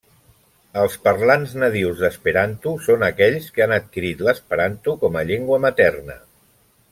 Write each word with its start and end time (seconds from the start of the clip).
Els 0.83 0.93
parlants 1.07 1.51
nadius 1.63 2.01
d'esperanto 2.05 2.73
són 2.85 3.05
aquells 3.09 3.51
que 3.59 3.65
han 3.67 3.75
adquirit 3.77 4.25
l'Esperanto 4.29 4.97
com 5.05 5.21
a 5.21 5.25
llengua 5.33 5.61
materna. 5.69 6.19